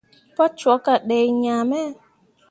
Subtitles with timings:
[0.35, 1.81] Pa cwakke a dai ŋaa me.